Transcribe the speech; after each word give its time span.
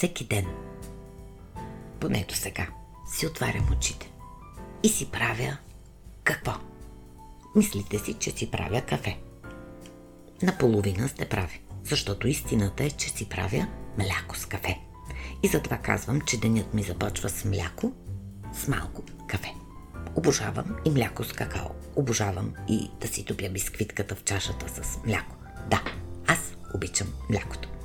всеки 0.00 0.24
ден, 0.24 0.46
поне 2.00 2.24
до 2.28 2.34
сега, 2.34 2.66
си 3.12 3.26
отварям 3.26 3.72
очите 3.72 4.12
и 4.82 4.88
си 4.88 5.10
правя 5.10 5.56
какво? 6.24 6.52
Мислите 7.56 7.98
си, 7.98 8.14
че 8.14 8.30
си 8.30 8.50
правя 8.50 8.80
кафе. 8.80 9.18
Наполовина 10.42 11.08
сте 11.08 11.28
прави, 11.28 11.62
защото 11.84 12.28
истината 12.28 12.84
е, 12.84 12.90
че 12.90 13.08
си 13.08 13.28
правя 13.28 13.68
мляко 13.98 14.36
с 14.36 14.46
кафе. 14.46 14.80
И 15.42 15.48
затова 15.48 15.78
казвам, 15.78 16.20
че 16.20 16.40
денят 16.40 16.74
ми 16.74 16.82
започва 16.82 17.28
с 17.28 17.44
мляко, 17.44 17.92
с 18.52 18.68
малко 18.68 19.02
кафе. 19.26 19.54
Обожавам 20.14 20.76
и 20.84 20.90
мляко 20.90 21.24
с 21.24 21.32
какао. 21.32 21.68
Обожавам 21.96 22.54
и 22.68 22.90
да 23.00 23.08
си 23.08 23.24
топя 23.24 23.48
бисквитката 23.50 24.14
в 24.14 24.24
чашата 24.24 24.84
с 24.84 24.98
мляко. 25.06 25.36
Да, 25.70 25.82
аз 26.26 26.56
обичам 26.74 27.08
млякото. 27.30 27.79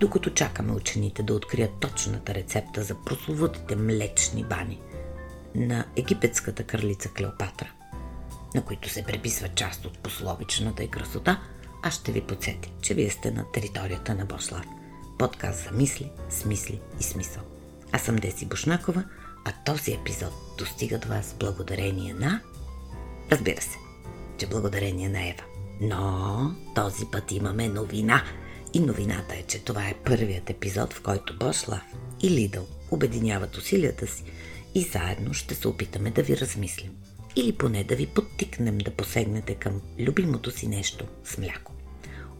Докато 0.00 0.30
чакаме 0.30 0.72
учените 0.72 1.22
да 1.22 1.34
открият 1.34 1.80
точната 1.80 2.34
рецепта 2.34 2.82
за 2.82 2.94
прословутите 2.94 3.76
млечни 3.76 4.44
бани 4.44 4.80
на 5.54 5.84
египетската 5.96 6.64
кралица 6.64 7.08
Клеопатра, 7.08 7.70
на 8.54 8.62
които 8.64 8.88
се 8.88 9.04
преписва 9.04 9.48
част 9.48 9.84
от 9.84 9.98
пословичната 9.98 10.84
и 10.84 10.88
красота, 10.88 11.40
аз 11.82 11.94
ще 11.94 12.12
ви 12.12 12.20
подсетя, 12.20 12.68
че 12.80 12.94
вие 12.94 13.10
сте 13.10 13.30
на 13.30 13.52
територията 13.52 14.14
на 14.14 14.24
Бошлав. 14.24 14.66
Подкаст 15.18 15.64
за 15.64 15.70
мисли, 15.70 16.10
смисли 16.30 16.80
и 17.00 17.02
смисъл. 17.02 17.42
Аз 17.92 18.02
съм 18.02 18.16
Деси 18.16 18.46
Бушнакова, 18.46 19.04
а 19.44 19.52
този 19.64 19.92
епизод 19.92 20.32
достига 20.58 20.98
до 20.98 21.08
вас 21.08 21.36
благодарение 21.38 22.14
на... 22.14 22.40
Разбира 23.30 23.60
се, 23.60 23.78
че 24.38 24.46
благодарение 24.46 25.08
на 25.08 25.28
Ева. 25.28 25.42
Но 25.80 26.54
този 26.74 27.06
път 27.12 27.32
имаме 27.32 27.68
новина. 27.68 28.22
И 28.74 28.80
новината 28.80 29.34
е, 29.34 29.42
че 29.42 29.64
това 29.64 29.88
е 29.88 29.94
първият 30.04 30.50
епизод, 30.50 30.92
в 30.92 31.02
който 31.02 31.38
Бошлав 31.38 31.82
и 32.22 32.30
Лидъл 32.30 32.66
обединяват 32.90 33.56
усилията 33.56 34.06
си 34.06 34.24
и 34.74 34.82
заедно 34.82 35.34
ще 35.34 35.54
се 35.54 35.68
опитаме 35.68 36.10
да 36.10 36.22
ви 36.22 36.36
размислим. 36.36 36.96
Или 37.36 37.52
поне 37.52 37.84
да 37.84 37.96
ви 37.96 38.06
подтикнем 38.06 38.78
да 38.78 38.90
посегнете 38.90 39.54
към 39.54 39.80
любимото 39.98 40.50
си 40.50 40.68
нещо 40.68 41.06
с 41.24 41.38
мляко. 41.38 41.72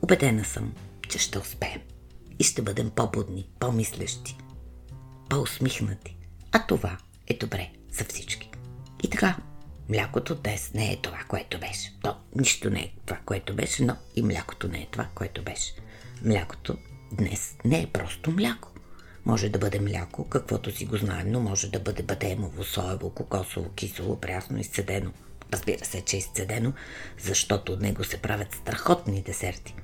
Обедена 0.03 0.45
съм, 0.45 0.75
че 1.09 1.19
ще 1.19 1.39
успеем. 1.39 1.81
И 2.39 2.45
ще 2.45 2.63
бъдем 2.63 2.91
по-будни, 2.91 3.49
по-мислещи, 3.61 4.37
по-усмихнати. 5.29 6.17
А 6.53 6.67
това 6.67 6.99
е 7.27 7.35
добре 7.35 7.71
за 7.93 8.05
всички. 8.05 8.51
И 9.03 9.11
така, 9.11 9.37
млякото 9.89 10.35
днес 10.35 10.75
не 10.75 10.93
е 10.93 10.97
това, 10.97 11.19
което 11.29 11.61
беше. 11.61 11.95
То 12.03 12.17
нищо 12.37 12.71
не 12.71 12.81
е 12.81 12.93
това, 13.07 13.19
което 13.25 13.57
беше, 13.57 13.85
но 13.85 13.97
и 14.17 14.23
млякото 14.23 14.69
не 14.69 14.79
е 14.79 14.89
това, 14.91 15.09
което 15.15 15.43
беше. 15.43 15.75
Млякото 16.25 16.77
днес 17.13 17.57
не 17.65 17.83
е 17.83 17.87
просто 17.87 18.31
мляко. 18.31 18.69
Може 19.27 19.49
да 19.49 19.59
бъде 19.59 19.81
мляко, 19.81 20.29
каквото 20.29 20.71
си 20.71 20.85
го 20.85 20.97
знаем, 20.97 21.33
но 21.33 21.41
може 21.41 21.71
да 21.71 21.81
бъде 21.81 22.03
бадемово, 22.03 22.65
соево, 22.65 23.11
кокосово, 23.11 23.71
кисело, 23.71 24.21
прясно, 24.21 24.59
изцедено. 24.59 25.11
Разбира 25.53 25.85
се, 25.85 26.01
че 26.01 26.17
е 26.17 26.19
изцедено, 26.19 26.73
защото 27.19 27.73
от 27.73 27.81
него 27.81 28.05
се 28.05 28.19
правят 28.19 28.55
страхотни 28.55 29.23
десерти. 29.23 29.75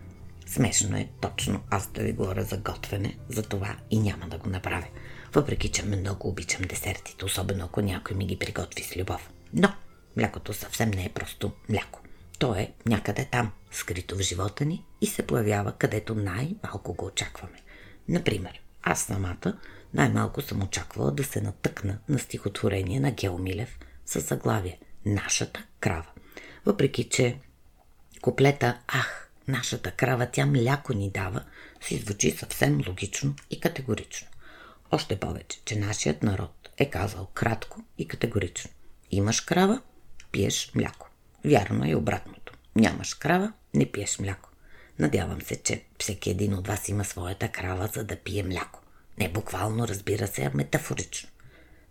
Смешно 0.47 0.97
е 0.97 1.09
точно 1.21 1.61
аз 1.71 1.87
да 1.93 2.03
ви 2.03 2.13
говоря 2.13 2.45
за 2.45 2.57
готвене, 2.57 3.19
за 3.29 3.43
това 3.43 3.77
и 3.91 3.99
няма 3.99 4.29
да 4.29 4.39
го 4.39 4.51
направя. 4.51 4.87
Въпреки, 5.35 5.69
че 5.69 5.87
много 5.87 6.29
обичам 6.29 6.63
десертите, 6.63 7.25
особено 7.25 7.65
ако 7.65 7.81
някой 7.81 8.17
ми 8.17 8.27
ги 8.27 8.39
приготви 8.39 8.83
с 8.83 8.97
любов. 8.97 9.31
Но 9.53 9.69
млякото 10.17 10.53
съвсем 10.53 10.91
не 10.91 11.05
е 11.05 11.13
просто 11.15 11.53
мляко. 11.69 12.01
То 12.39 12.55
е 12.55 12.73
някъде 12.87 13.25
там, 13.25 13.53
скрито 13.75 14.17
в 14.17 14.21
живота 14.21 14.65
ни 14.65 14.85
и 15.01 15.07
се 15.07 15.27
появява 15.27 15.73
където 15.73 16.15
най-малко 16.15 16.95
го 16.95 17.07
очакваме. 17.07 17.63
Например, 18.09 18.61
аз 18.83 19.03
самата 19.03 19.59
най-малко 19.95 20.43
съм 20.43 20.63
очаквала 20.63 21.11
да 21.11 21.25
се 21.25 21.41
натъкна 21.41 21.99
на 22.09 22.19
стихотворение 22.19 23.01
на 23.01 23.11
Геомилев 23.11 23.79
с 24.07 24.21
заглавие 24.21 24.79
«Нашата 25.07 25.65
крава». 25.81 26.07
Въпреки, 26.67 27.09
че 27.09 27.39
куплета 28.23 28.79
«Ах, 28.89 29.31
нашата 29.49 29.91
крава, 29.91 30.29
тя 30.33 30.47
мляко 30.47 30.93
ни 30.93 31.11
дава», 31.11 31.45
си 31.81 31.97
звучи 31.97 32.31
съвсем 32.31 32.83
логично 32.89 33.35
и 33.51 33.61
категорично. 33.61 34.29
Още 34.91 35.21
повече, 35.21 35.61
че 35.65 35.79
нашият 35.79 36.23
народ 36.23 36.69
е 36.79 36.91
казал 36.91 37.29
кратко 37.35 37.85
и 37.99 38.09
категорично. 38.09 38.71
Имаш 39.11 39.41
крава, 39.41 39.83
пиеш 40.33 40.73
мляко. 40.75 41.09
Вярно 41.45 41.91
е 41.91 41.95
обратното. 41.95 42.44
Нямаш 42.77 43.15
крава, 43.15 43.53
не 43.75 43.93
пиеш 43.93 44.19
мляко. 44.19 44.49
Надявам 44.99 45.43
се, 45.43 45.63
че 45.63 45.85
всеки 46.01 46.31
един 46.31 46.55
от 46.55 46.67
вас 46.67 46.89
има 46.89 47.05
своята 47.05 47.49
крава, 47.49 47.91
за 47.95 48.05
да 48.05 48.17
пие 48.17 48.43
мляко. 48.43 48.81
Не 49.19 49.29
буквално, 49.29 49.89
разбира 49.89 50.27
се, 50.27 50.43
а 50.43 50.51
метафорично. 50.55 51.29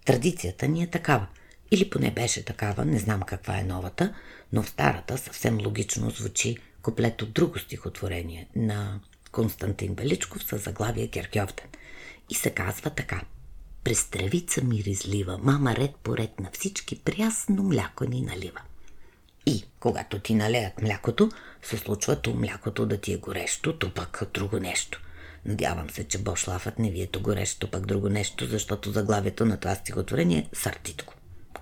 Традицията 0.06 0.68
ни 0.68 0.84
е 0.84 0.88
такава. 0.88 1.28
Или 1.72 1.90
поне 1.90 2.12
беше 2.12 2.46
такава, 2.46 2.86
не 2.86 3.00
знам 3.00 3.22
каква 3.22 3.60
е 3.60 3.64
новата, 3.64 4.16
но 4.54 4.64
в 4.64 4.70
старата 4.70 5.18
съвсем 5.18 5.66
логично 5.66 6.10
звучи 6.10 6.58
куплет 6.82 7.22
от 7.22 7.34
друго 7.34 7.60
стихотворение 7.60 8.48
на 8.56 9.00
Константин 9.32 9.96
Величков 9.96 10.44
с 10.44 10.58
заглавие 10.58 11.08
Гергьовден. 11.08 11.68
И 12.30 12.36
се 12.36 12.50
казва 12.50 12.90
така. 12.90 13.22
През 13.84 14.10
тревица 14.10 14.64
миризлива, 14.64 15.40
мама 15.42 15.76
ред 15.76 15.96
по 16.04 16.18
ред 16.18 16.40
на 16.40 16.50
всички 16.54 17.00
прясно 17.00 17.64
мляко 17.64 18.06
ни 18.06 18.22
налива. 18.22 18.62
И 19.46 19.66
когато 19.80 20.20
ти 20.20 20.36
налеят 20.36 20.82
млякото, 20.82 21.30
се 21.62 21.78
случва 21.78 22.22
то 22.22 22.34
млякото 22.34 22.86
да 22.86 22.98
ти 22.98 23.14
е 23.14 23.18
горещо, 23.18 23.78
то 23.78 23.94
пък 23.94 24.24
друго 24.34 24.60
нещо. 24.60 25.02
Надявам 25.46 25.90
се, 25.90 26.04
че 26.04 26.18
Бошлафът 26.18 26.80
не 26.80 26.92
ви 26.92 27.02
е 27.02 27.08
то 27.08 27.20
горещо, 27.20 27.72
пък 27.72 27.86
друго 27.86 28.10
нещо, 28.10 28.46
защото 28.46 28.92
заглавието 28.92 29.46
на 29.46 29.58
това 29.58 29.76
стихотворение 29.76 30.38
е 30.38 30.56
сърдитко. 30.56 31.14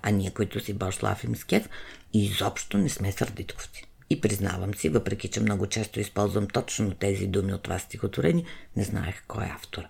А 0.02 0.10
ние, 0.10 0.30
които 0.30 0.60
си 0.60 0.72
Бошлафим 0.72 1.36
с 1.36 1.44
кеф, 1.44 1.68
изобщо 2.12 2.78
не 2.78 2.88
сме 2.88 3.12
сърдитковци. 3.12 3.84
И 4.10 4.20
признавам 4.20 4.74
си, 4.74 4.88
въпреки 4.88 5.28
че 5.28 5.40
много 5.40 5.66
често 5.66 6.00
използвам 6.00 6.48
точно 6.48 6.94
тези 6.94 7.26
думи 7.26 7.54
от 7.54 7.62
това 7.62 7.78
стихотворение, 7.78 8.44
не 8.76 8.84
знаех 8.84 9.22
кой 9.28 9.44
е 9.44 9.52
автора. 9.54 9.88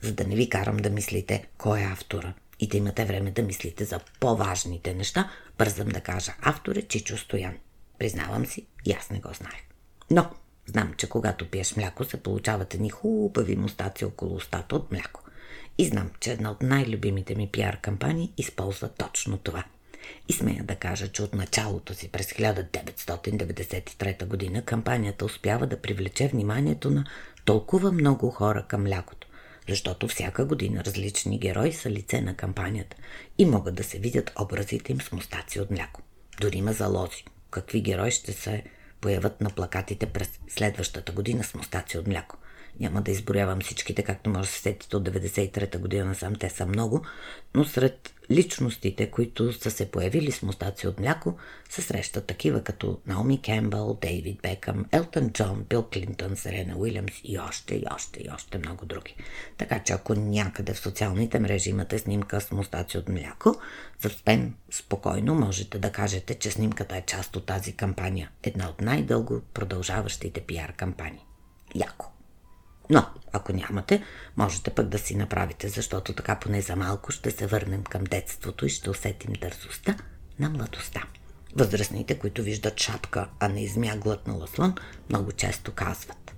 За 0.00 0.12
да 0.12 0.24
не 0.24 0.36
ви 0.36 0.48
карам 0.48 0.76
да 0.76 0.90
мислите 0.90 1.46
кой 1.58 1.80
е 1.80 1.84
автора 1.84 2.34
и 2.60 2.66
да 2.66 2.76
имате 2.76 3.04
време 3.04 3.30
да 3.30 3.42
мислите 3.42 3.84
за 3.84 4.00
по-важните 4.20 4.94
неща, 4.94 5.30
бързам 5.58 5.88
да 5.88 6.00
кажа 6.00 6.34
автор 6.42 6.76
е 6.76 6.82
Чичо 6.82 7.16
Стоян. 7.16 7.54
Признавам 7.98 8.46
си, 8.46 8.66
и 8.84 8.92
аз 8.92 9.10
не 9.10 9.20
го 9.20 9.28
знаех. 9.34 9.62
Но 10.10 10.30
знам, 10.66 10.94
че 10.96 11.08
когато 11.08 11.50
пиеш 11.50 11.76
мляко, 11.76 12.04
се 12.04 12.22
получават 12.22 12.74
едни 12.74 12.90
хубави 12.90 13.56
мустаци 13.56 14.04
около 14.04 14.36
устата 14.36 14.76
от 14.76 14.92
мляко. 14.92 15.22
И 15.78 15.86
знам, 15.86 16.10
че 16.20 16.32
една 16.32 16.50
от 16.50 16.62
най-любимите 16.62 17.34
ми 17.34 17.48
пиар 17.48 17.80
кампании 17.80 18.32
използва 18.36 18.88
точно 18.88 19.38
това. 19.38 19.64
И 20.28 20.32
смея 20.32 20.64
да 20.64 20.76
кажа, 20.76 21.08
че 21.08 21.22
от 21.22 21.34
началото 21.34 21.94
си 21.94 22.08
през 22.08 22.26
1993 22.26 24.26
година 24.26 24.62
кампанията 24.62 25.24
успява 25.24 25.66
да 25.66 25.80
привлече 25.80 26.28
вниманието 26.28 26.90
на 26.90 27.04
толкова 27.44 27.92
много 27.92 28.30
хора 28.30 28.64
към 28.68 28.82
млякото, 28.82 29.25
защото 29.68 30.08
всяка 30.08 30.44
година 30.44 30.84
различни 30.84 31.38
герои 31.38 31.72
са 31.72 31.90
лице 31.90 32.20
на 32.20 32.34
кампанията 32.34 32.96
и 33.38 33.46
могат 33.46 33.74
да 33.74 33.84
се 33.84 33.98
видят 33.98 34.32
образите 34.40 34.92
им 34.92 35.00
с 35.00 35.12
мустаци 35.12 35.60
от 35.60 35.70
мляко. 35.70 36.02
Дори 36.40 36.58
има 36.58 36.72
залози. 36.72 37.24
Какви 37.50 37.80
герои 37.80 38.10
ще 38.10 38.32
се 38.32 38.64
появят 39.00 39.40
на 39.40 39.50
плакатите 39.50 40.06
през 40.06 40.40
следващата 40.48 41.12
година 41.12 41.44
с 41.44 41.54
мустаци 41.54 41.98
от 41.98 42.06
мляко. 42.06 42.36
Няма 42.80 43.02
да 43.02 43.10
изборявам 43.10 43.60
всичките, 43.60 44.02
както 44.02 44.30
може 44.30 44.40
да 44.40 44.46
се 44.46 44.60
сетите 44.60 44.96
от 44.96 45.08
93-та 45.08 45.78
година 45.78 46.04
насам, 46.04 46.34
те 46.34 46.50
са 46.50 46.66
много, 46.66 47.02
но 47.54 47.64
сред 47.64 48.14
личностите, 48.30 49.10
които 49.10 49.52
са 49.52 49.70
се 49.70 49.90
появили 49.90 50.32
с 50.32 50.42
мустаци 50.42 50.88
от 50.88 51.00
мляко, 51.00 51.34
се 51.68 51.82
срещат 51.82 52.26
такива 52.26 52.62
като 52.62 53.00
Наоми 53.06 53.42
Кембъл, 53.42 53.98
Дейвид 54.00 54.42
Бекъм, 54.42 54.86
Елтън 54.92 55.30
Джон, 55.30 55.66
Бил 55.68 55.82
Клинтон, 55.92 56.36
Серена 56.36 56.76
Уилямс 56.76 57.12
и 57.24 57.38
още, 57.38 57.74
и 57.74 57.84
още, 57.94 58.20
и 58.20 58.30
още 58.34 58.58
много 58.58 58.86
други. 58.86 59.16
Така 59.58 59.82
че 59.82 59.92
ако 59.92 60.14
някъде 60.14 60.74
в 60.74 60.78
социалните 60.78 61.40
мрежи 61.40 61.70
имате 61.70 61.98
снимка 61.98 62.40
с 62.40 62.52
мустаци 62.52 62.98
от 62.98 63.08
мляко, 63.08 63.54
съвсем 63.98 64.54
спокойно 64.70 65.34
можете 65.34 65.78
да 65.78 65.92
кажете, 65.92 66.34
че 66.34 66.50
снимката 66.50 66.96
е 66.96 67.02
част 67.06 67.36
от 67.36 67.46
тази 67.46 67.72
кампания. 67.72 68.30
Една 68.42 68.68
от 68.68 68.80
най-дълго 68.80 69.40
продължаващите 69.54 70.40
пиар 70.40 70.72
кампании. 70.72 71.24
Яко. 71.74 72.15
Но, 72.90 73.06
ако 73.32 73.52
нямате, 73.52 74.02
можете 74.36 74.70
пък 74.70 74.88
да 74.88 74.98
си 74.98 75.16
направите, 75.16 75.68
защото 75.68 76.12
така 76.12 76.38
поне 76.38 76.60
за 76.60 76.76
малко 76.76 77.12
ще 77.12 77.30
се 77.30 77.46
върнем 77.46 77.82
към 77.82 78.04
детството 78.04 78.66
и 78.66 78.68
ще 78.68 78.90
усетим 78.90 79.32
дързостта 79.40 79.96
на 80.38 80.50
младостта. 80.50 81.04
Възрастните, 81.56 82.18
които 82.18 82.42
виждат 82.42 82.80
шапка, 82.80 83.28
а 83.40 83.48
не 83.48 83.62
измя 83.62 83.96
глътнала 83.96 84.46
слон, 84.46 84.74
много 85.08 85.32
често 85.32 85.72
казват. 85.72 86.34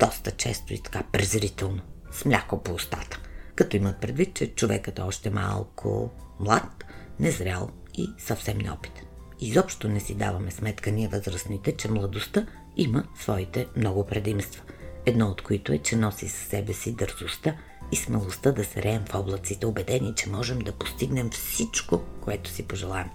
Доста 0.00 0.30
често 0.30 0.74
и 0.74 0.82
така 0.82 1.02
презрително, 1.12 1.82
с 2.12 2.24
мляко 2.24 2.62
по 2.62 2.72
устата, 2.72 3.20
като 3.54 3.76
имат 3.76 4.00
предвид, 4.00 4.34
че 4.34 4.54
човекът 4.54 4.98
е 4.98 5.02
още 5.02 5.30
малко 5.30 6.10
млад, 6.40 6.84
незрял 7.20 7.70
и 7.94 8.08
съвсем 8.18 8.58
неопитен. 8.58 9.04
Изобщо 9.40 9.88
не 9.88 10.00
си 10.00 10.14
даваме 10.14 10.50
сметка 10.50 10.90
ние 10.90 11.08
възрастните, 11.08 11.76
че 11.76 11.90
младостта 11.90 12.46
има 12.76 13.04
своите 13.20 13.66
много 13.76 14.06
предимства– 14.06 14.62
едно 15.08 15.26
от 15.26 15.42
които 15.42 15.72
е, 15.72 15.78
че 15.78 15.96
носи 15.96 16.28
със 16.28 16.48
себе 16.48 16.72
си 16.72 16.92
дързостта 16.92 17.56
и 17.92 17.96
смелостта 17.96 18.52
да 18.52 18.64
се 18.64 18.82
реем 18.82 19.04
в 19.08 19.14
облаците, 19.14 19.66
убедени, 19.66 20.14
че 20.16 20.30
можем 20.30 20.58
да 20.58 20.72
постигнем 20.72 21.30
всичко, 21.30 22.00
което 22.20 22.50
си 22.50 22.62
пожелаем. 22.62 23.08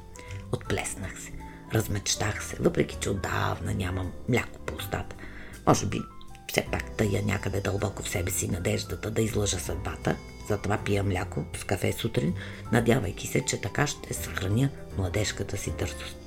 Отплеснах 0.52 1.22
се, 1.22 1.32
размечтах 1.74 2.46
се, 2.46 2.56
въпреки 2.60 2.98
че 3.00 3.10
отдавна 3.10 3.74
нямам 3.74 4.12
мляко 4.30 4.60
по 4.66 4.76
устата. 4.76 5.16
Може 5.68 5.86
би 5.86 6.02
все 6.48 6.68
пак 6.72 6.98
тая 6.98 7.24
някъде 7.24 7.62
дълбоко 7.62 8.04
в 8.04 8.10
себе 8.10 8.32
си 8.32 8.48
надеждата 8.48 9.12
да 9.12 9.22
излъжа 9.22 9.60
съдбата, 9.60 10.16
затова 10.50 10.78
пия 10.78 11.04
мляко 11.04 11.46
с 11.58 11.64
кафе 11.64 11.94
сутрин, 11.94 12.34
надявайки 12.72 13.28
се, 13.28 13.46
че 13.46 13.62
така 13.62 13.88
ще 13.88 14.14
съхраня 14.14 14.70
младежката 14.98 15.58
си 15.58 15.72
дързост. 15.80 16.23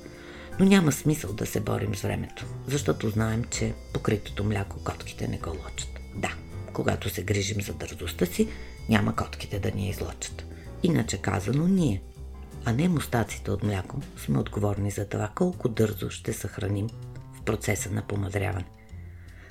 Но 0.59 0.65
няма 0.65 0.91
смисъл 0.91 1.33
да 1.33 1.45
се 1.45 1.59
борим 1.59 1.95
с 1.95 2.01
времето, 2.01 2.45
защото 2.67 3.09
знаем, 3.09 3.43
че 3.43 3.73
покритото 3.93 4.43
мляко 4.43 4.83
котките 4.83 5.27
не 5.27 5.37
го 5.37 5.49
лочат. 5.49 5.89
Да, 6.15 6.33
когато 6.73 7.09
се 7.09 7.23
грижим 7.23 7.61
за 7.61 7.73
дързостта 7.73 8.25
си, 8.25 8.47
няма 8.89 9.15
котките 9.15 9.59
да 9.59 9.71
ни 9.71 9.89
излочат. 9.89 10.45
Иначе 10.83 11.17
казано, 11.17 11.67
ние, 11.67 12.01
а 12.65 12.73
не 12.73 12.89
мустаците 12.89 13.51
от 13.51 13.63
мляко, 13.63 14.01
сме 14.17 14.39
отговорни 14.39 14.91
за 14.91 15.05
това 15.05 15.31
колко 15.35 15.69
дързо 15.69 16.09
ще 16.09 16.33
съхраним 16.33 16.87
в 17.33 17.41
процеса 17.41 17.91
на 17.91 18.01
помадряване. 18.01 18.67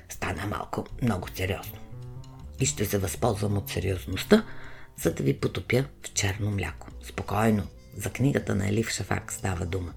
Стана 0.09 0.45
малко 0.45 0.85
много 1.01 1.27
сериозно. 1.35 1.77
И 2.59 2.65
ще 2.65 2.85
се 2.85 2.97
възползвам 2.97 3.57
от 3.57 3.69
сериозността, 3.69 4.45
за 5.01 5.13
да 5.13 5.23
ви 5.23 5.39
потопя 5.39 5.85
в 6.03 6.13
черно 6.13 6.51
мляко. 6.51 6.87
Спокойно, 7.03 7.63
за 7.97 8.09
книгата 8.09 8.55
на 8.55 8.69
Елив 8.69 8.89
Шафак 8.89 9.33
става 9.33 9.65
дума. 9.65 9.93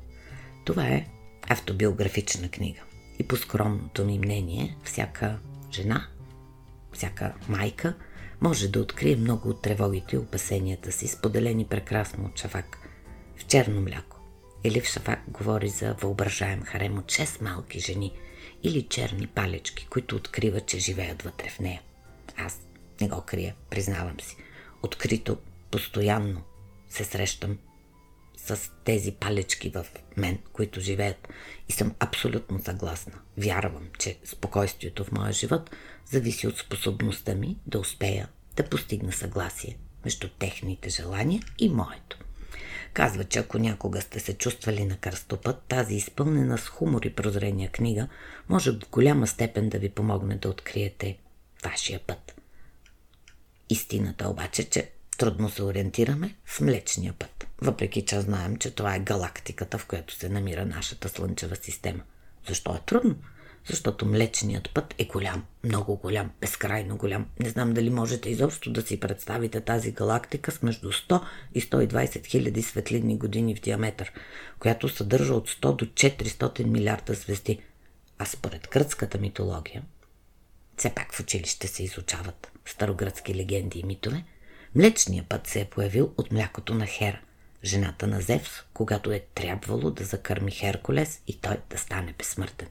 Това 0.71 0.87
е 0.87 1.07
автобиографична 1.49 2.49
книга. 2.49 2.81
И 3.19 3.29
по 3.29 3.37
скромното 3.37 4.05
ми 4.05 4.19
мнение, 4.19 4.77
всяка 4.85 5.39
жена, 5.73 6.07
всяка 6.93 7.35
майка 7.49 7.95
може 8.41 8.69
да 8.69 8.81
открие 8.81 9.17
много 9.17 9.49
от 9.49 9.63
тревогите 9.63 10.17
и 10.17 10.19
опасенията 10.19 10.93
си, 10.93 11.09
споделени 11.09 11.65
прекрасно 11.65 12.25
от 12.25 12.39
Шафак 12.39 12.79
в 13.37 13.47
черно 13.47 13.81
мляко. 13.81 14.17
Елив 14.65 14.85
Шафак 14.85 15.21
говори 15.29 15.69
за 15.69 15.95
въображаем 15.95 16.63
харем 16.63 16.99
от 16.99 17.05
6 17.05 17.43
малки 17.43 17.81
жени 17.81 18.13
или 18.63 18.83
черни 18.83 19.27
палечки, 19.27 19.87
които 19.87 20.17
откриват, 20.17 20.67
че 20.67 20.79
живеят 20.79 21.23
вътре 21.23 21.49
в 21.49 21.59
нея. 21.59 21.83
Аз 22.37 22.61
не 23.01 23.09
го 23.09 23.23
крия, 23.27 23.55
признавам 23.71 24.21
си. 24.21 24.37
Открито, 24.83 25.39
постоянно 25.71 26.43
се 26.89 27.05
срещам 27.05 27.59
с 28.47 28.71
тези 28.85 29.13
палечки 29.13 29.71
в 29.71 29.87
мен, 30.17 30.39
които 30.53 30.81
живеят. 30.81 31.29
И 31.69 31.73
съм 31.73 31.95
абсолютно 32.01 32.63
съгласна. 32.63 33.21
Вярвам, 33.39 33.89
че 33.99 34.19
спокойствието 34.25 35.05
в 35.05 35.13
моя 35.13 35.33
живот 35.33 35.71
зависи 36.11 36.47
от 36.47 36.59
способността 36.59 37.35
ми 37.35 37.57
да 37.67 37.79
успея 37.79 38.29
да 38.57 38.69
постигна 38.69 39.13
съгласие 39.13 39.77
между 40.05 40.29
техните 40.29 40.89
желания 40.89 41.43
и 41.59 41.69
моето. 41.69 42.19
Казва, 42.93 43.25
че 43.25 43.39
ако 43.39 43.59
някога 43.59 44.01
сте 44.01 44.21
се 44.21 44.35
чувствали 44.35 44.85
на 44.85 44.97
кръстопът, 44.97 45.63
тази 45.63 45.95
изпълнена 45.95 46.59
с 46.59 46.69
хумор 46.69 47.03
и 47.03 47.15
прозрения 47.15 47.71
книга 47.71 48.09
може 48.49 48.71
в 48.71 48.91
голяма 48.91 49.27
степен 49.27 49.69
да 49.69 49.79
ви 49.79 49.89
помогне 49.89 50.37
да 50.37 50.49
откриете 50.49 51.19
вашия 51.65 52.01
път. 52.07 52.41
Истината 53.69 54.29
обаче, 54.29 54.71
че 54.71 54.91
трудно 55.21 55.51
се 55.51 55.63
ориентираме 55.63 56.35
в 56.45 56.61
Млечния 56.61 57.13
път, 57.13 57.47
въпреки 57.63 58.05
че 58.05 58.21
знаем, 58.21 58.57
че 58.57 58.71
това 58.71 58.95
е 58.95 59.01
галактиката, 59.01 59.79
в 59.79 59.87
която 59.87 60.15
се 60.15 60.29
намира 60.29 60.67
нашата 60.67 61.09
Слънчева 61.09 61.57
система. 61.57 62.01
Защо 62.49 62.75
е 62.75 62.81
трудно? 62.87 63.17
Защото 63.69 64.07
Млечният 64.07 64.71
път 64.75 64.95
е 64.99 65.05
голям, 65.05 65.45
много 65.65 65.97
голям, 65.97 66.31
безкрайно 66.41 66.97
голям. 66.97 67.27
Не 67.41 67.49
знам 67.49 67.75
дали 67.75 67.91
можете 67.91 68.31
изобщо 68.31 68.71
да 68.71 68.83
си 68.83 69.01
представите 69.01 69.61
тази 69.61 69.93
галактика 69.93 70.51
с 70.53 70.63
между 70.63 70.93
100 70.93 71.23
и 71.55 71.63
120 71.63 72.27
хиляди 72.27 72.63
светлинни 72.63 73.19
години 73.19 73.57
в 73.57 73.61
диаметър, 73.61 74.13
която 74.59 74.89
съдържа 74.89 75.35
от 75.35 75.49
100 75.51 75.77
до 75.77 75.85
400 75.87 76.65
милиарда 76.65 77.15
звезди. 77.15 77.63
А 78.19 78.25
според 78.25 78.67
кръцката 78.67 79.19
митология, 79.19 79.83
все 80.77 80.95
пак 80.95 81.13
в 81.13 81.21
училище 81.21 81.69
се 81.69 81.83
изучават 81.83 82.53
старогръцки 82.67 83.35
легенди 83.35 83.79
и 83.79 83.85
митове, 83.85 84.25
Млечният 84.75 85.29
път 85.29 85.47
се 85.47 85.61
е 85.61 85.65
появил 85.65 86.13
от 86.17 86.33
млякото 86.33 86.75
на 86.75 86.87
Хера, 86.87 87.21
жената 87.65 88.07
на 88.07 88.21
Зевс, 88.21 88.51
когато 88.75 89.13
е 89.13 89.25
трябвало 89.35 89.91
да 89.91 90.05
закърми 90.05 90.51
Херкулес 90.51 91.23
и 91.27 91.41
той 91.41 91.57
да 91.71 91.79
стане 91.79 92.15
безсмъртен. 92.19 92.69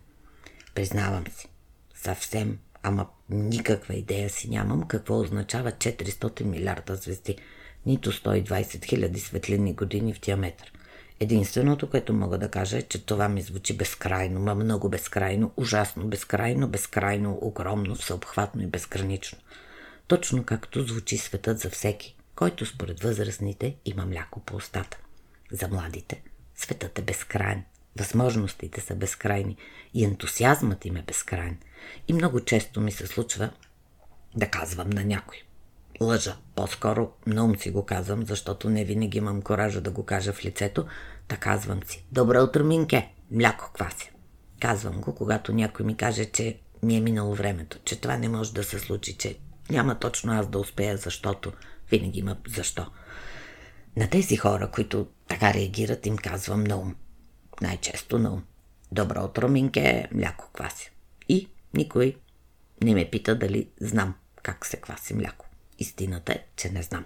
Признавам 0.76 1.24
си, 1.28 1.48
съвсем, 1.96 2.60
ама 2.84 3.08
никаква 3.30 3.94
идея 3.94 4.30
си 4.30 4.50
нямам 4.50 4.88
какво 4.88 5.20
означава 5.20 5.72
400 5.72 6.44
милиарда 6.44 6.96
звезди, 6.96 7.38
нито 7.86 8.12
120 8.12 8.86
хиляди 8.86 9.20
светлинни 9.20 9.74
години 9.74 10.14
в 10.14 10.20
диаметър. 10.20 10.74
Единственото, 11.20 11.90
което 11.90 12.14
мога 12.14 12.38
да 12.38 12.52
кажа 12.52 12.78
е, 12.78 12.82
че 12.82 13.06
това 13.06 13.30
ми 13.30 13.42
звучи 13.42 13.78
безкрайно, 13.78 14.40
ма 14.40 14.56
много 14.56 14.90
безкрайно, 14.90 15.52
ужасно 15.58 16.08
безкрайно, 16.08 16.68
безкрайно, 16.68 17.40
огромно, 17.42 17.96
всеобхватно 17.96 18.62
и 18.62 18.68
безгранично– 18.68 19.38
точно 20.10 20.44
както 20.44 20.88
звучи 20.88 21.18
светът 21.18 21.60
за 21.60 21.70
всеки, 21.70 22.16
който 22.36 22.66
според 22.66 23.00
възрастните 23.00 23.76
има 23.86 24.06
мляко 24.06 24.40
по 24.40 24.56
устата. 24.56 24.98
За 25.52 25.68
младите 25.68 26.22
светът 26.56 27.00
е 27.00 27.02
безкрайен, 27.02 27.64
възможностите 28.00 28.82
са 28.82 28.96
безкрайни 28.96 29.58
и 29.94 30.06
ентусиазмът 30.06 30.86
им 30.86 30.96
е 30.96 31.02
безкрайен. 31.02 31.58
И 32.08 32.14
много 32.14 32.40
често 32.40 32.82
ми 32.82 32.92
се 32.92 33.08
случва 33.08 33.50
да 34.36 34.48
казвам 34.48 34.90
на 34.90 35.06
някой. 35.06 35.38
Лъжа. 36.02 36.38
По-скоро 36.56 37.12
на 37.28 37.46
ум 37.46 37.58
си 37.58 37.72
го 37.72 37.86
казвам, 37.86 38.26
защото 38.26 38.70
не 38.70 38.86
винаги 38.86 39.18
имам 39.18 39.42
коража 39.42 39.82
да 39.82 39.92
го 39.92 40.06
кажа 40.06 40.34
в 40.34 40.46
лицето, 40.46 40.86
да 41.30 41.38
казвам 41.38 41.84
си. 41.84 42.06
Добро 42.12 42.44
утро, 42.44 42.64
Минке! 42.64 43.14
Мляко 43.32 43.72
квася. 43.74 44.10
Казвам 44.60 45.02
го, 45.02 45.16
когато 45.16 45.54
някой 45.54 45.86
ми 45.86 45.98
каже, 45.98 46.26
че 46.26 46.60
ми 46.84 46.98
е 46.98 47.02
минало 47.02 47.36
времето, 47.36 47.80
че 47.86 48.02
това 48.02 48.18
не 48.18 48.30
може 48.30 48.54
да 48.54 48.64
се 48.64 48.80
случи, 48.80 49.18
че 49.18 49.40
няма 49.70 50.00
точно 50.00 50.34
аз 50.34 50.48
да 50.48 50.60
успея, 50.60 50.98
защото 50.98 51.54
винаги 51.92 52.20
има 52.20 52.38
защо. 52.48 52.86
На 53.98 54.10
тези 54.10 54.38
хора, 54.38 54.72
които 54.72 55.08
така 55.28 55.54
реагират, 55.54 56.06
им 56.06 56.18
казвам 56.18 56.64
на 56.64 56.78
ум. 56.78 56.96
Най-често 57.62 58.20
на 58.20 58.34
ум. 58.34 58.44
Добро 58.92 59.24
утро, 59.24 59.50
Минке, 59.50 60.08
мляко 60.12 60.50
квася. 60.54 60.90
И 61.30 61.50
никой 61.74 62.16
не 62.84 62.94
ме 62.94 63.10
пита 63.10 63.36
дали 63.36 63.70
знам 63.82 64.16
как 64.44 64.66
се 64.66 64.78
кваси 64.78 65.14
мляко. 65.14 65.46
Истината 65.80 66.34
е, 66.34 66.46
че 66.56 66.70
не 66.70 66.84
знам. 66.84 67.06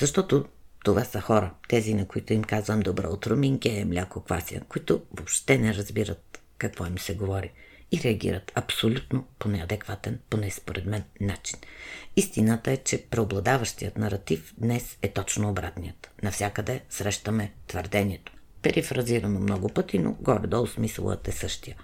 Защото 0.00 0.44
това 0.84 1.04
са 1.04 1.20
хора, 1.20 1.54
тези 1.68 1.94
на 1.94 2.06
които 2.08 2.32
им 2.32 2.44
казвам 2.44 2.80
добро 2.80 3.12
утро, 3.12 3.36
Минке, 3.36 3.84
мляко 3.84 4.20
квася, 4.20 4.60
които 4.68 5.02
въобще 5.12 5.58
не 5.58 5.74
разбират 5.74 6.40
какво 6.58 6.86
им 6.86 6.98
се 6.98 7.14
говори 7.14 7.52
и 7.92 8.00
реагират 8.04 8.52
абсолютно 8.54 9.26
по 9.38 9.48
неадекватен, 9.48 10.18
поне 10.30 10.50
според 10.50 10.86
мен, 10.86 11.04
начин. 11.20 11.58
Истината 12.16 12.70
е, 12.70 12.76
че 12.76 13.04
преобладаващият 13.10 13.98
наратив 13.98 14.54
днес 14.58 14.98
е 15.02 15.12
точно 15.12 15.50
обратният. 15.50 16.10
Навсякъде 16.22 16.80
срещаме 16.90 17.52
твърдението. 17.66 18.32
Перифразирано 18.62 19.40
много 19.40 19.68
пъти, 19.68 19.98
но 19.98 20.12
горе-долу 20.12 20.66
смисълът 20.66 21.28
е 21.28 21.32
същия. 21.32 21.76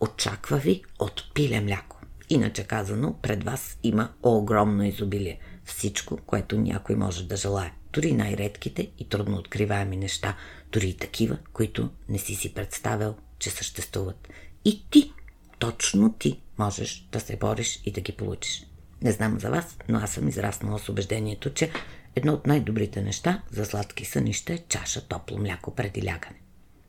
Очаква 0.00 0.56
ви 0.56 0.82
от 0.98 1.30
пиле 1.34 1.60
мляко. 1.60 2.00
Иначе 2.30 2.64
казано, 2.64 3.18
пред 3.22 3.44
вас 3.44 3.78
има 3.82 4.12
огромно 4.22 4.84
изобилие. 4.84 5.38
Всичко, 5.64 6.16
което 6.26 6.60
някой 6.60 6.96
може 6.96 7.28
да 7.28 7.36
желая. 7.36 7.72
Дори 7.92 8.12
най-редките 8.12 8.90
и 8.98 9.08
трудно 9.08 9.36
откриваеми 9.36 9.96
неща, 9.96 10.36
дори 10.72 10.88
и 10.88 10.96
такива, 10.96 11.38
които 11.52 11.90
не 12.08 12.18
си 12.18 12.34
си 12.34 12.54
представил, 12.54 13.14
че 13.38 13.50
съществуват. 13.50 14.28
И 14.64 14.84
ти 14.90 15.12
точно 15.58 16.12
ти 16.12 16.40
можеш 16.58 17.08
да 17.12 17.20
се 17.20 17.36
бориш 17.36 17.80
и 17.84 17.92
да 17.92 18.00
ги 18.00 18.12
получиш. 18.12 18.66
Не 19.02 19.12
знам 19.12 19.40
за 19.40 19.50
вас, 19.50 19.78
но 19.88 19.98
аз 19.98 20.12
съм 20.12 20.28
израснала 20.28 20.78
с 20.78 20.88
убеждението, 20.88 21.50
че 21.50 21.70
едно 22.16 22.32
от 22.32 22.46
най-добрите 22.46 23.02
неща 23.02 23.42
за 23.50 23.64
сладки 23.64 24.04
сънища 24.04 24.52
е 24.52 24.58
чаша 24.68 25.08
топло 25.08 25.38
мляко 25.38 25.74
преди 25.74 26.06
лягане. 26.06 26.40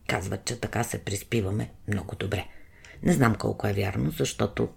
Казват, 0.08 0.46
че 0.46 0.60
така 0.60 0.84
се 0.84 0.98
приспиваме 0.98 1.72
много 1.88 2.16
добре. 2.16 2.48
Не 3.04 3.14
знам 3.14 3.36
колко 3.36 3.68
е 3.68 3.74
вярно, 3.74 4.12
защото 4.12 4.70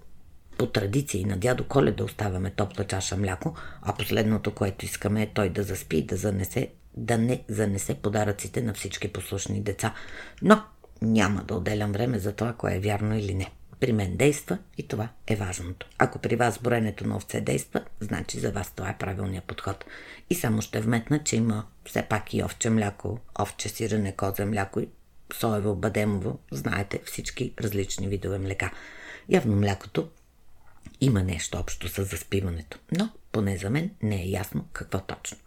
по 0.59 0.67
традиции 0.67 1.25
на 1.25 1.37
дядо 1.37 1.65
Коле 1.65 1.93
да 1.93 2.05
оставяме 2.05 2.51
топла 2.51 2.85
чаша 2.85 3.17
мляко, 3.17 3.55
а 3.83 3.93
последното, 3.93 4.55
което 4.55 4.85
искаме 4.85 5.23
е 5.23 5.33
той 5.35 5.49
да 5.49 5.63
заспи 5.63 5.97
и 5.97 6.07
да, 6.07 6.17
занесе, 6.17 6.69
да 6.97 7.19
не 7.19 7.45
занесе 7.49 7.95
подаръците 7.95 8.63
на 8.63 8.75
всички 8.75 9.13
послушни 9.13 9.61
деца. 9.61 9.95
Но 10.43 10.63
няма 11.03 11.45
да 11.45 11.55
отделям 11.55 11.93
време 11.93 12.19
за 12.19 12.33
това, 12.33 12.53
кое 12.53 12.77
е 12.77 12.81
вярно 12.81 13.19
или 13.19 13.35
не. 13.35 13.53
При 13.81 13.93
мен 13.93 14.17
действа 14.17 14.59
и 14.79 14.89
това 14.89 15.09
е 15.27 15.37
важното. 15.37 15.89
Ако 15.99 16.19
при 16.19 16.37
вас 16.37 16.59
броенето 16.59 17.07
на 17.07 17.17
овце 17.17 17.41
действа, 17.41 17.85
значи 18.01 18.41
за 18.41 18.53
вас 18.53 18.73
това 18.77 18.89
е 18.89 18.99
правилният 18.99 19.45
подход. 19.45 19.85
И 20.31 20.35
само 20.35 20.63
ще 20.63 20.81
вметна, 20.81 21.25
че 21.25 21.37
има 21.37 21.67
все 21.85 22.03
пак 22.03 22.35
и 22.35 22.43
овче 22.43 22.71
мляко, 22.71 23.19
овче 23.41 23.69
сирене, 23.69 24.17
козе 24.17 24.45
мляко 24.45 24.81
и 24.81 24.89
соево, 25.35 25.75
бадемово. 25.75 26.39
Знаете 26.53 27.01
всички 27.05 27.53
различни 27.61 28.09
видове 28.09 28.39
млека. 28.39 28.71
Явно 29.29 29.57
млякото 29.57 30.09
има 31.01 31.23
нещо 31.23 31.59
общо 31.59 31.89
с 31.89 32.05
заспиването, 32.05 32.79
но 32.99 33.11
поне 33.33 33.57
за 33.57 33.71
мен 33.71 33.91
не 34.03 34.23
е 34.23 34.29
ясно 34.29 34.65
какво 34.73 35.01
точно. 35.01 35.39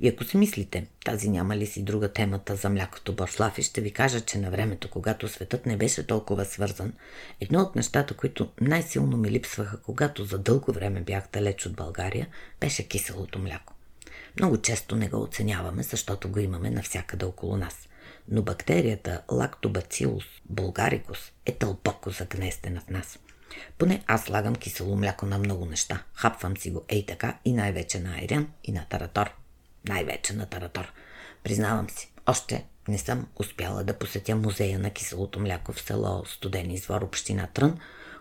И 0.00 0.08
ако 0.08 0.24
си 0.24 0.36
мислите, 0.36 0.86
тази 1.04 1.28
няма 1.28 1.56
ли 1.56 1.66
си 1.66 1.82
друга 1.82 2.12
темата 2.12 2.56
за 2.56 2.70
млякото 2.70 3.12
Борслав 3.12 3.58
и 3.58 3.62
ще 3.62 3.80
ви 3.80 3.92
кажа, 3.92 4.20
че 4.20 4.38
на 4.38 4.50
времето, 4.50 4.90
когато 4.90 5.28
светът 5.28 5.66
не 5.66 5.76
беше 5.76 6.06
толкова 6.06 6.44
свързан, 6.44 6.92
едно 7.40 7.60
от 7.60 7.76
нещата, 7.76 8.14
които 8.14 8.48
най-силно 8.60 9.16
ми 9.16 9.30
липсваха, 9.30 9.82
когато 9.82 10.24
за 10.24 10.38
дълго 10.38 10.72
време 10.72 11.00
бях 11.00 11.24
далеч 11.32 11.66
от 11.66 11.76
България, 11.76 12.28
беше 12.60 12.88
киселото 12.88 13.38
мляко. 13.38 13.74
Много 14.38 14.56
често 14.56 14.96
не 14.96 15.08
го 15.08 15.22
оценяваме, 15.22 15.82
защото 15.82 16.28
го 16.28 16.38
имаме 16.38 16.70
навсякъде 16.70 17.24
около 17.24 17.56
нас. 17.56 17.88
Но 18.28 18.42
бактерията 18.42 19.22
Lactobacillus 19.28 20.24
bulgaricus 20.52 21.32
е 21.46 21.56
дълбоко 21.60 22.10
загнестена 22.10 22.80
в 22.80 22.90
нас. 22.90 23.18
Поне 23.78 24.02
аз 24.06 24.24
слагам 24.24 24.54
кисело 24.54 24.96
мляко 24.96 25.26
на 25.26 25.38
много 25.38 25.66
неща. 25.66 26.02
Хапвам 26.14 26.56
си 26.56 26.70
го 26.70 26.84
ей 26.88 27.06
така 27.06 27.38
и 27.44 27.52
най-вече 27.52 28.00
на 28.00 28.14
айрян 28.14 28.48
и 28.64 28.72
на 28.72 28.86
таратор. 28.88 29.30
Най-вече 29.88 30.32
на 30.32 30.46
таратор. 30.46 30.92
Признавам 31.42 31.90
си, 31.90 32.12
още 32.26 32.66
не 32.88 32.98
съм 32.98 33.26
успяла 33.36 33.84
да 33.84 33.98
посетя 33.98 34.36
музея 34.36 34.78
на 34.78 34.90
киселото 34.90 35.40
мляко 35.40 35.72
в 35.72 35.80
село 35.80 36.24
Студен 36.26 36.70
извор, 36.70 37.02
община 37.02 37.46
Трън, 37.46 37.78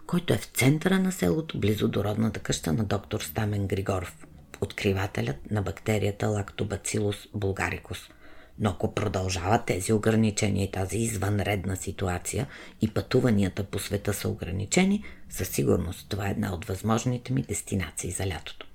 който 0.07 0.33
е 0.33 0.37
в 0.37 0.45
центъра 0.45 0.99
на 0.99 1.11
селото, 1.11 1.59
близо 1.59 1.87
до 1.87 2.03
родната 2.03 2.39
къща 2.39 2.73
на 2.73 2.83
доктор 2.83 3.21
Стамен 3.21 3.67
Григоров 3.67 4.27
откривателят 4.61 5.51
на 5.51 5.61
бактерията 5.61 6.25
Lactobacillus 6.25 7.31
bulgaricus. 7.35 8.11
Но 8.59 8.69
ако 8.69 8.93
продължават 8.93 9.65
тези 9.65 9.93
ограничения 9.93 10.63
и 10.63 10.71
тази 10.71 10.97
извънредна 10.97 11.75
ситуация 11.75 12.47
и 12.81 12.93
пътуванията 12.93 13.63
по 13.63 13.79
света 13.79 14.13
са 14.13 14.29
ограничени, 14.29 15.03
със 15.29 15.47
сигурност 15.47 16.09
това 16.09 16.27
е 16.27 16.31
една 16.31 16.53
от 16.53 16.65
възможните 16.65 17.33
ми 17.33 17.41
дестинации 17.41 18.11
за 18.11 18.27
лятото. 18.27 18.67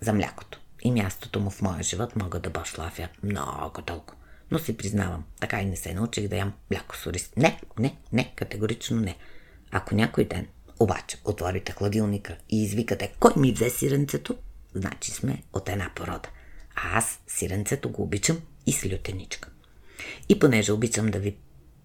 За 0.00 0.12
млякото. 0.12 0.61
И 0.82 0.90
мястото 0.90 1.40
му 1.40 1.50
в 1.50 1.62
моя 1.62 1.82
живот 1.82 2.16
мога 2.16 2.40
да 2.40 2.50
башлафя 2.50 3.08
много 3.22 3.82
дълго. 3.82 4.12
Но 4.50 4.58
си 4.58 4.76
признавам, 4.76 5.24
така 5.40 5.60
и 5.60 5.64
не 5.64 5.76
се 5.76 5.94
научих 5.94 6.28
да 6.28 6.36
ям 6.36 6.52
мляко 6.70 6.96
с 6.96 7.06
ориз. 7.06 7.30
Не, 7.36 7.60
не, 7.78 7.96
не, 8.12 8.32
категорично 8.36 9.00
не. 9.00 9.16
Ако 9.70 9.94
някой 9.94 10.24
ден 10.24 10.46
обаче 10.80 11.16
отворите 11.24 11.72
хладилника 11.72 12.36
и 12.50 12.62
извикате 12.62 13.12
кой 13.20 13.32
ми 13.36 13.52
взе 13.52 13.70
сиренцето, 13.70 14.36
значи 14.74 15.10
сме 15.10 15.42
от 15.52 15.68
една 15.68 15.90
порода. 15.94 16.28
А 16.74 16.98
аз 16.98 17.20
сиренцето 17.26 17.90
го 17.90 18.02
обичам 18.02 18.40
и 18.66 18.72
с 18.72 18.92
лютеничка. 18.92 19.48
И 20.28 20.38
понеже 20.38 20.72
обичам 20.72 21.06
да 21.06 21.18
ви 21.18 21.36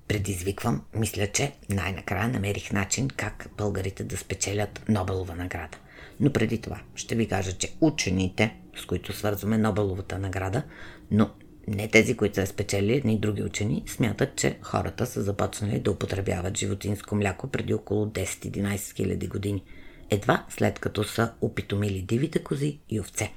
предизвиквам, 0.08 0.84
мисля, 0.96 1.28
че 1.28 1.56
най-накрая 1.70 2.28
намерих 2.28 2.72
начин 2.72 3.08
как 3.08 3.50
българите 3.58 4.04
да 4.04 4.18
спечелят 4.18 4.90
Нобелова 4.90 5.36
награда. 5.36 5.78
Но 6.20 6.34
преди 6.34 6.62
това 6.62 6.82
ще 6.96 7.16
ви 7.16 7.28
кажа, 7.28 7.58
че 7.58 7.74
учените, 7.82 8.56
с 8.78 8.86
които 8.86 9.14
свързваме 9.14 9.58
Нобеловата 9.58 10.20
награда, 10.20 10.64
но 11.12 11.30
не 11.68 11.88
тези, 11.88 12.18
които 12.18 12.36
са 12.36 12.48
спечели, 12.48 12.94
едни 12.94 13.20
други 13.20 13.44
учени, 13.44 13.84
смятат, 13.88 14.36
че 14.36 14.58
хората 14.62 15.06
са 15.06 15.22
започнали 15.22 15.80
да 15.80 15.92
употребяват 15.92 16.58
животинско 16.58 17.16
мляко 17.16 17.48
преди 17.48 17.74
около 17.74 18.06
10-11 18.06 18.96
хиляди 18.96 19.28
години– 19.28 19.64
едва 20.10 20.46
след 20.50 20.80
като 20.80 21.04
са 21.04 21.34
опитомили 21.42 22.02
дивите 22.02 22.44
кози 22.44 22.80
и 22.90 23.00
овце. 23.00 23.34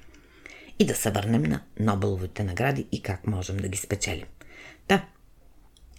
И 0.78 0.86
да 0.86 0.94
се 0.94 1.10
върнем 1.10 1.42
на 1.42 1.62
Нобеловите 1.80 2.44
награди 2.44 2.86
и 2.92 3.02
как 3.02 3.26
можем 3.26 3.56
да 3.56 3.68
ги 3.68 3.78
спечелим. 3.78 4.26
Да, 4.88 5.04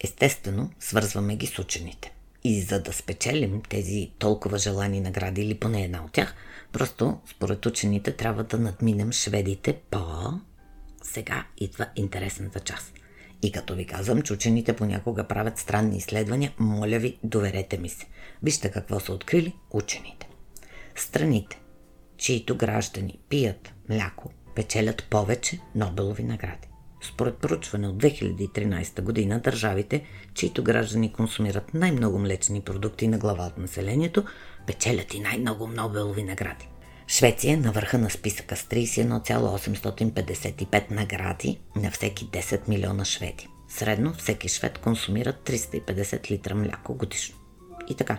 естествено, 0.04 0.72
свързваме 0.80 1.36
ги 1.36 1.48
с 1.48 1.60
учените. 1.60 2.14
И 2.44 2.62
за 2.62 2.82
да 2.82 2.94
спечелим 2.94 3.62
тези 3.70 4.12
толкова 4.20 4.58
желани 4.58 5.02
награди 5.02 5.42
или 5.42 5.60
поне 5.60 5.84
една 5.84 6.04
от 6.06 6.12
тях, 6.12 6.36
просто 6.72 7.20
според 7.26 7.66
учените 7.66 8.16
трябва 8.16 8.44
да 8.44 8.58
надминем 8.58 9.12
шведите 9.12 9.82
по... 9.92 10.00
Сега 11.04 11.46
идва 11.58 11.86
интересната 11.96 12.60
част. 12.60 12.94
И 13.44 13.52
като 13.52 13.76
ви 13.76 13.86
казвам, 13.86 14.22
че 14.22 14.34
учените 14.34 14.76
понякога 14.76 15.28
правят 15.28 15.58
странни 15.58 15.98
изследвания, 15.98 16.54
моля 16.60 17.00
ви, 17.00 17.20
доверете 17.24 17.78
ми 17.78 17.90
се. 17.90 18.06
Вижте 18.44 18.72
какво 18.72 19.00
са 19.00 19.14
открили 19.14 19.54
учените. 19.72 20.30
Страните, 20.96 21.62
чието 22.18 22.58
граждани 22.58 23.20
пият 23.30 23.74
мляко, 23.90 24.32
печелят 24.56 25.08
повече 25.10 25.60
Нобелови 25.76 26.24
награди. 26.24 26.68
Според 27.04 27.38
проучване 27.38 27.88
от 27.88 28.04
2013 28.04 29.02
година, 29.02 29.40
държавите, 29.40 30.06
чието 30.34 30.64
граждани 30.64 31.14
консумират 31.14 31.74
най-много 31.74 32.20
млечни 32.20 32.62
продукти 32.62 33.08
на 33.08 33.18
глава 33.18 33.46
от 33.46 33.58
населението, 33.58 34.24
печелят 34.68 35.14
и 35.14 35.20
най-много 35.20 35.68
Нобелови 35.68 36.24
награди. 36.24 36.68
Швеция 37.08 37.58
на 37.58 37.72
върха 37.72 37.98
на 37.98 38.10
списъка 38.10 38.56
с 38.56 38.64
31,855 38.64 40.92
награди 40.92 41.60
на 41.76 41.92
всеки 41.92 42.26
10 42.26 42.68
милиона 42.68 43.06
шведи. 43.06 43.48
Средно 43.70 44.14
всеки 44.14 44.50
швед 44.50 44.78
консумира 44.78 45.34
350 45.34 46.32
литра 46.32 46.56
мляко 46.56 46.94
годишно. 46.94 47.36
И 47.90 47.96
така, 47.96 48.18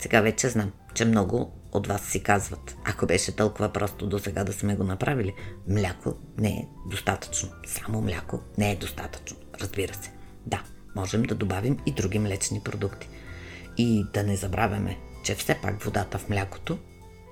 сега 0.00 0.20
вече 0.20 0.48
знам, 0.48 0.72
че 0.94 1.04
много 1.04 1.52
от 1.72 1.86
вас 1.86 2.04
си 2.04 2.22
казват, 2.22 2.76
ако 2.84 3.06
беше 3.06 3.36
толкова 3.36 3.72
просто 3.72 4.06
до 4.06 4.18
сега 4.18 4.44
да 4.44 4.52
сме 4.52 4.76
го 4.76 4.84
направили, 4.84 5.34
мляко 5.68 6.14
не 6.38 6.48
е 6.48 6.68
достатъчно. 6.90 7.48
Само 7.66 8.00
мляко 8.00 8.40
не 8.58 8.72
е 8.72 8.76
достатъчно, 8.76 9.36
разбира 9.60 9.94
се. 9.94 10.12
Да, 10.46 10.62
можем 10.96 11.22
да 11.22 11.34
добавим 11.34 11.78
и 11.86 11.92
други 11.92 12.18
млечни 12.18 12.60
продукти. 12.60 13.08
И 13.78 14.04
да 14.14 14.22
не 14.22 14.36
забравяме, 14.36 14.98
че 15.22 15.34
все 15.34 15.58
пак 15.62 15.82
водата 15.82 16.18
в 16.18 16.28
млякото, 16.28 16.78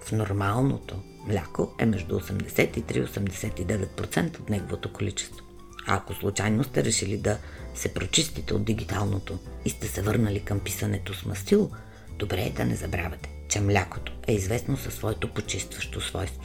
в 0.05 0.13
нормалното 0.13 1.03
мляко 1.27 1.75
е 1.79 1.87
между 1.87 2.21
83 2.21 2.97
и 2.97 3.07
89% 3.07 4.41
от 4.41 4.51
неговото 4.51 4.93
количество. 4.93 5.45
А 5.87 5.97
ако 5.97 6.15
случайно 6.15 6.65
сте 6.65 6.85
решили 6.85 7.17
да 7.17 7.39
се 7.75 7.95
прочистите 7.95 8.55
от 8.55 8.65
дигиталното 8.65 9.39
и 9.65 9.71
сте 9.71 9.89
се 9.89 10.03
върнали 10.03 10.41
към 10.41 10.61
писането 10.61 11.15
с 11.15 11.25
мастило, 11.25 11.71
добре 12.19 12.43
е 12.43 12.51
да 12.51 12.65
не 12.65 12.77
забравяте, 12.77 13.31
че 13.49 13.61
млякото 13.61 14.13
е 14.27 14.33
известно 14.33 14.77
със 14.77 14.95
своето 14.95 15.29
почистващо 15.29 16.01
свойство. 16.01 16.43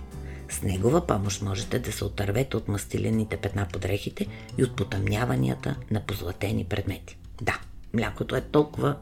С 0.50 0.62
негова 0.62 1.08
помощ 1.08 1.42
можете 1.42 1.80
да 1.80 1.92
се 1.92 2.06
отървете 2.06 2.58
от 2.58 2.68
мастилените 2.68 3.38
петна 3.38 3.68
под 3.74 3.82
дрехите 3.82 4.28
и 4.58 4.64
от 4.64 4.75
потъмняванията 4.75 5.75
на 5.92 6.02
позлатени 6.02 6.66
предмети. 6.66 7.18
Да, 7.42 7.60
млякото 7.94 8.36
е 8.36 8.42
толкова 8.42 8.96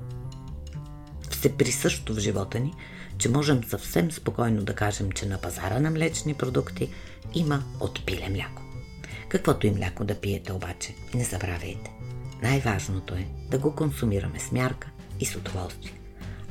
всеприсъщо 1.43 2.13
в 2.13 2.19
живота 2.19 2.59
ни, 2.59 2.73
че 3.17 3.29
можем 3.29 3.63
съвсем 3.63 4.11
спокойно 4.11 4.63
да 4.63 4.75
кажем, 4.75 5.11
че 5.11 5.25
на 5.25 5.37
пазара 5.37 5.79
на 5.79 5.91
млечни 5.91 6.33
продукти 6.33 6.89
има 7.33 7.63
отпиле 7.79 8.29
мляко. 8.29 8.61
Каквото 9.29 9.67
и 9.67 9.71
мляко 9.71 10.03
да 10.03 10.15
пиете 10.15 10.53
обаче, 10.53 10.95
не 11.13 11.23
забравяйте. 11.23 11.91
Най-важното 12.41 13.13
е 13.13 13.27
да 13.51 13.57
го 13.57 13.75
консумираме 13.75 14.39
с 14.39 14.51
мярка 14.51 14.89
и 15.19 15.25
с 15.25 15.35
удоволствие. 15.35 15.93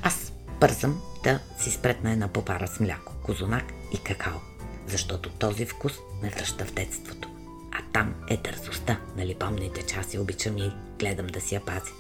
Аз 0.03 0.33
бързам 0.61 1.01
да 1.25 1.41
си 1.59 1.71
спретна 1.71 2.13
една 2.13 2.29
попара 2.29 2.67
с 2.67 2.81
мляко, 2.81 3.13
козунак 3.23 3.65
и 3.95 3.99
какао, 3.99 4.39
защото 4.87 5.31
този 5.31 5.67
вкус 5.67 5.93
ме 6.23 6.31
връща 6.31 6.65
в 6.65 6.73
детството. 6.73 7.29
А 7.73 7.79
там 7.93 8.15
е 8.31 8.37
дързостта, 8.37 9.01
нали 9.17 9.35
помните, 9.35 9.83
че 9.83 9.97
аз 9.97 10.15
я 10.15 10.23
обичам 10.23 10.59
и 10.59 10.73
гледам 10.99 11.27
да 11.27 11.41
си 11.41 11.55
я 11.55 11.65
пази. 11.65 11.93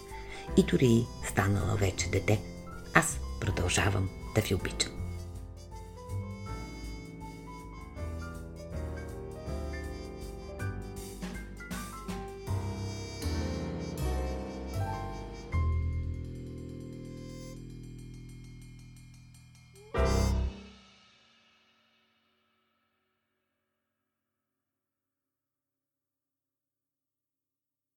И 0.56 0.62
дори 0.62 1.06
станала 1.28 1.76
вече 1.76 2.10
дете, 2.10 2.40
аз 2.94 3.20
продължавам 3.40 4.08
да 4.34 4.40
ви 4.40 4.54
обичам. 4.54 5.01